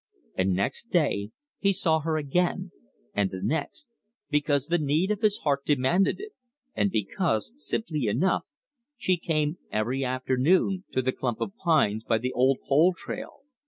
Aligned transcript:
And 0.35 0.53
next 0.55 0.89
day 0.89 1.29
he 1.59 1.71
saw 1.71 1.99
her 1.99 2.17
again, 2.17 2.71
and 3.13 3.29
the 3.29 3.39
next, 3.43 3.85
because 4.31 4.65
the 4.65 4.79
need 4.79 5.11
of 5.11 5.21
his 5.21 5.37
heart 5.37 5.63
demanded 5.63 6.19
it, 6.19 6.31
and 6.73 6.89
because, 6.89 7.53
simply 7.55 8.07
enough, 8.07 8.43
she 8.97 9.15
came 9.15 9.59
every 9.71 10.03
afternoon 10.03 10.85
to 10.93 11.03
the 11.03 11.11
clump 11.11 11.39
of 11.39 11.55
pines 11.55 12.03
by 12.03 12.17
the 12.17 12.33
old 12.33 12.61
pole 12.67 12.95
trail. 12.97 13.41